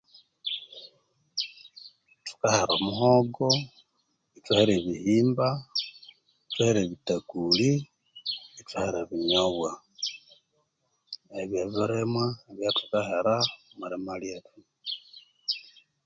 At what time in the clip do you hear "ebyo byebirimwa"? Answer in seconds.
11.41-12.25